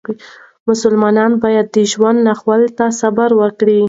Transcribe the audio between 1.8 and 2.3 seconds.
ژوند